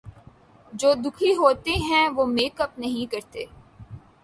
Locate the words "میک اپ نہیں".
2.27-3.11